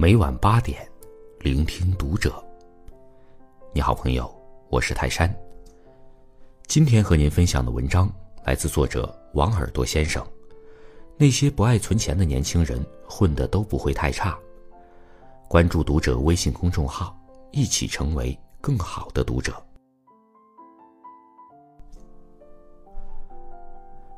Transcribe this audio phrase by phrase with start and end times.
[0.00, 0.90] 每晚八点，
[1.40, 2.42] 聆听读者。
[3.74, 4.34] 你好，朋友，
[4.70, 5.30] 我是泰山。
[6.66, 8.10] 今天和您分享的文章
[8.42, 10.26] 来自作者王耳朵先生。
[11.18, 14.38] 那些不爱存钱的年轻人，混的都不会太差。
[15.50, 17.14] 关注读者微信公众号，
[17.52, 19.62] 一起成为更好的读者。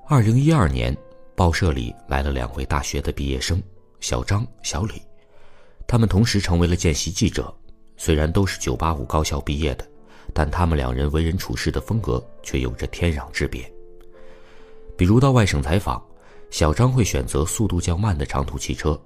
[0.07, 0.96] 二零一二年，
[1.35, 3.61] 报社里来了两位大学的毕业生，
[3.99, 5.03] 小张、小李，
[5.93, 7.55] 他们同时成为了见习记者。
[7.99, 9.87] 虽然都是九八五高校毕业的，
[10.33, 13.71] 但他们两人为人处事的风格却有着天壤之别。
[14.97, 16.03] 比如到外省采访，
[16.49, 18.99] 小张会选择速度较慢的长途汽车，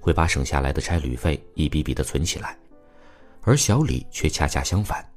[0.00, 2.48] 会把省下来的差旅费一笔笔的存起来；
[3.42, 5.08] 而小李却恰恰相反，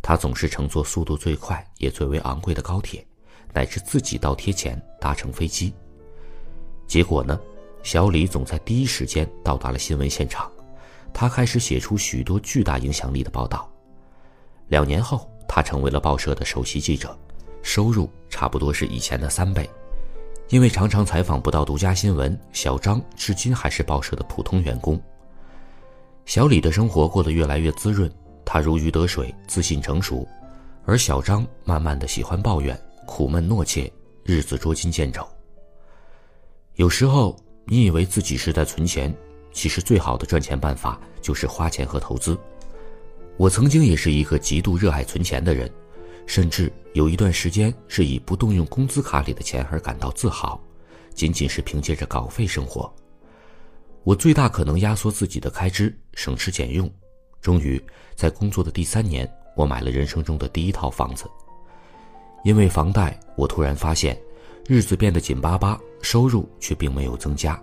[0.00, 3.06] 他总是乘坐速度最快也最为昂贵的高铁。
[3.52, 5.70] 乃至自己倒贴钱搭乘飞机。
[6.86, 7.38] 结果呢，
[7.82, 10.50] 小李总在第一时间到达了新闻现场，
[11.14, 13.70] 他开始写出许多巨大影响力的报道。
[14.68, 17.16] 两年后，他成为了报社的首席记者，
[17.62, 19.68] 收入差不多是以前的三倍。
[20.48, 25.00] 因为常常采访不到独家新闻，小张至今还是报社的普通员工。
[26.26, 28.10] 小李的生活过得越来越滋润，
[28.44, 30.26] 他如鱼得水，自信成熟，
[30.84, 32.78] 而小张慢慢的喜欢抱怨。
[33.06, 33.92] 苦闷懦怯，
[34.24, 35.26] 日子捉襟见肘。
[36.76, 39.14] 有时候你以为自己是在存钱，
[39.52, 42.38] 其实最好的赚钱办法就是花钱和投资。
[43.36, 45.70] 我曾经也是一个极度热爱存钱的人，
[46.26, 50.60] 甚至有一段时间是以不动用工资卡里的钱而感到自豪，
[51.14, 52.92] 仅仅是凭借着稿费生活。
[54.04, 56.90] 我最大可能压缩自己的开支，省吃俭用，
[57.40, 57.82] 终于
[58.14, 61.24] 在工作的第三年，我买了人生中的第一套房子。
[62.44, 64.20] 因为房贷，我突然发现，
[64.66, 67.60] 日子变得紧巴巴，收入却并没有增加，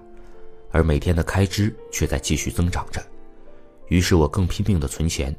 [0.71, 3.01] 而每天的开支却在继续增长着。
[3.87, 5.35] 于是我更拼命的存钱，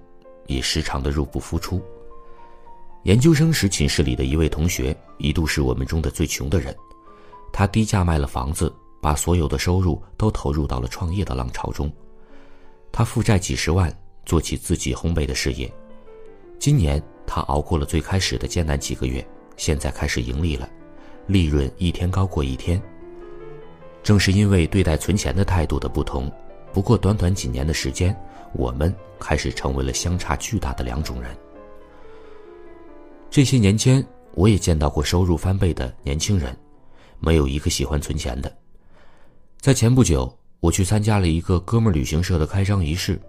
[0.46, 1.80] 也时常的入不敷出。
[3.04, 6.74] 研究生时，寝室里的一位同学一度是我们中的最穷的人，
[7.52, 11.90] 他低价卖了房子，把所有的收入都投入到了创业的浪潮中。
[12.92, 13.90] 他负债几十万，
[14.26, 15.72] 做起自己烘焙的事业。
[16.58, 17.02] 今年。
[17.32, 19.24] 他熬过了最开始的艰难几个月，
[19.56, 20.68] 现在开始盈利了，
[21.28, 22.82] 利润一天高过一天。
[24.02, 26.30] 正是因为对待存钱的态度的不同，
[26.72, 28.14] 不过短短几年的时间，
[28.52, 31.30] 我们开始成为了相差巨大的两种人。
[33.30, 36.56] 这些年间，我也见到过收入翻倍的年轻人，
[37.18, 38.52] 没有一个喜欢存钱的。
[39.60, 43.20] 在前不久，我去参加了一个哥们旅行社的开张仪式，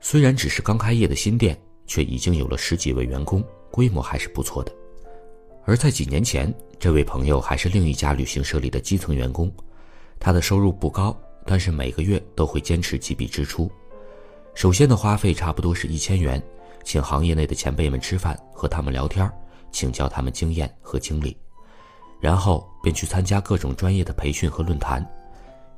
[0.00, 1.58] 虽然只是刚开业的新店。
[1.86, 4.72] 却已经有了十几位员工，规模还是不错的。
[5.66, 9.52] 而在几年前，这位朋友还是另一家旅行社里的基层员工，
[10.24, 11.14] 他的收入不高，
[11.44, 13.70] 但是每个月都会坚持几笔支出。
[14.54, 16.42] 首先的花费差不多是一千元，
[16.82, 19.30] 请行业内的前辈们吃饭，和他们聊天，
[19.70, 21.36] 请教他们经验和经历，
[22.20, 25.06] 然后便去参加各种专业的培训和论坛。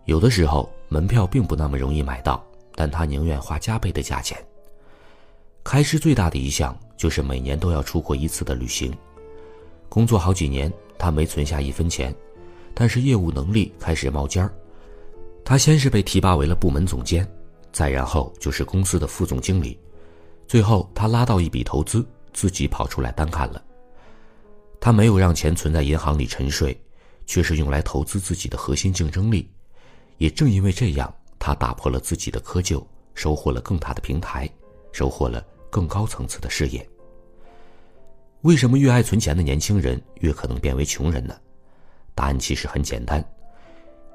[0.04, 2.40] 有的时候门票并不那么容易买到，
[2.76, 4.38] 但他宁愿花加倍的价钱。
[5.64, 8.96] 开支最大的一项就是每年都要出国一次的旅行。
[9.88, 12.14] 工作好几年，他没存下一分钱，
[12.78, 14.52] 但是业务能力开始冒尖儿。
[15.42, 17.26] 他先是被提拔为了部门总监，
[17.72, 19.80] 再然后就是公司的副总经理，
[20.46, 23.64] 最后他拉到一笔投资，自己跑出来单干了。
[24.78, 26.78] 他没有让钱存在银行里沉睡，
[27.24, 29.50] 却是用来投资自己的核心竞争力。
[30.18, 34.46] 也正因为这样，他打破了自己的窠臼，收获了更大的平台，
[34.92, 35.42] 收获了。
[35.68, 36.88] 更高层次的事业。
[38.42, 41.36] 为什么越爱存钱的年轻人越可能变为穷人呢？
[42.16, 43.24] 答案其实很简单：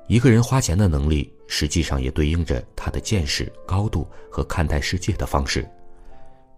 [0.08, 5.66] 一个人花钱的能力，实际上也对应着他的见识高度和看待世界的方式。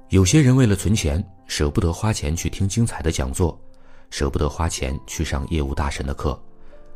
[0.09, 3.59] 有些人为了存钱，舍不得花钱去听精彩的讲座，
[4.09, 6.41] 舍不得花钱去上业务大神的课，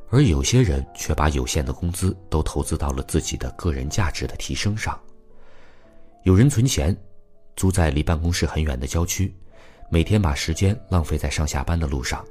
[0.09, 4.99] 而有些人却把有限的工资都投资到了自己的个人价值的提升上。
[6.23, 6.97] 有人存钱。
[7.57, 9.35] 租在离办公室很远的郊区，
[9.89, 12.23] 每天把时间浪费在上下班的路上。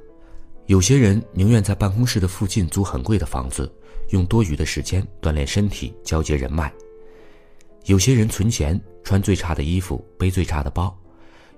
[0.67, 3.73] 有些人宁愿在办公室的附近租很贵的房子，
[4.09, 6.71] 用多余的时间锻炼身体、交结人脉。
[7.85, 10.93] 有些人存钱，穿最差的衣服，背最差的包。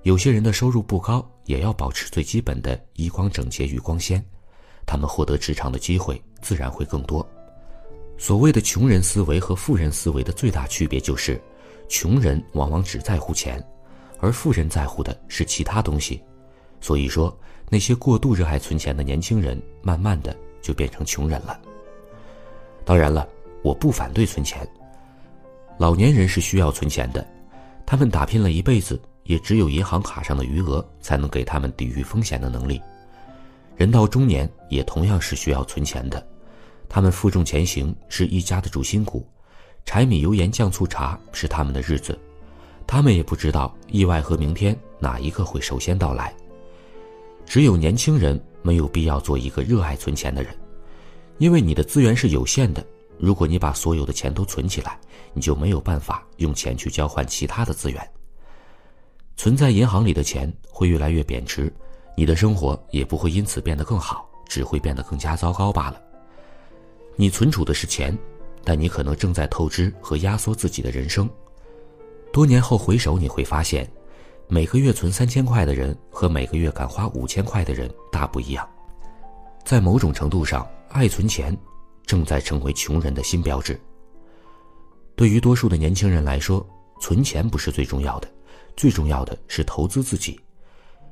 [0.03, 4.23] 有些人的收入不高，也要保持最基本的衣光整洁与光鲜。
[4.85, 7.27] 他们获得职场的机会自然会更多。
[8.15, 11.41] 所谓的穷人思维和富人思维的最大区别就是。
[11.87, 13.59] 穷人往往只在乎钱，
[14.19, 16.21] 而富人在乎的是其他东西。
[16.79, 17.35] 所以说，
[17.69, 21.59] 那些过度热爱存钱的年轻人，慢慢的就变成穷人了。
[22.83, 23.27] 当然了，
[23.61, 24.67] 我不反对存钱。
[25.77, 27.25] 老年人是需要存钱的，
[27.85, 32.81] 他们打拼了一辈子，也只有银行卡上的余额才能给他们抵御风险的能力。
[33.77, 36.25] 人到中年也同样是需要存钱的，
[36.89, 39.25] 他们负重前行，是一家的主心骨，
[39.85, 42.19] 柴米油盐酱醋茶是他们的日子，
[42.87, 46.33] 他们也不知道意外和明天哪一个会首先到来。
[47.49, 50.55] 只有年轻人没有必要做一个热爱存钱的人，
[51.39, 52.85] 因为你的资源是有限的。
[53.17, 54.99] 如果你把所有的钱都存起来，
[55.33, 58.07] 你就没有办法用钱去交换其他的资源。
[59.35, 61.73] 存在银行里的钱会越来越贬值，
[62.15, 65.99] 你的生活也不会因此变得更好，只会变得更加糟糕罢了。
[67.15, 68.15] 你存储的是钱，
[68.63, 71.27] 但你可能正在透支和压缩自己的人生。
[72.31, 73.91] 多年后回首，你会发现，
[74.51, 78.67] 每个月存三千块的人和每个月敢花五千块的人大不一样。
[79.63, 81.55] 在某种程度上，爱存钱。
[82.03, 83.79] 正在成为穷人的新标志。
[85.15, 86.65] 对于多数的年轻人来说，
[86.99, 88.27] 存钱不是最重要的，
[88.75, 90.39] 最重要的是投资自己。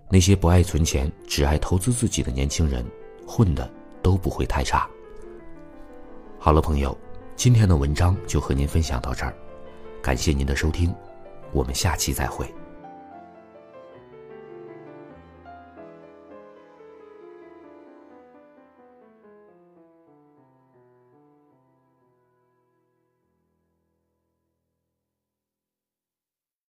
[0.10, 2.84] 那些不爱存钱、只爱投资自己的年轻人，
[3.28, 4.89] 混的都不会太差。
[6.39, 6.98] 好了，朋友，
[7.36, 9.31] 今天的文章就和您分享到这儿，
[10.01, 10.92] 感谢您的收听，
[11.54, 12.51] 我们下期再会。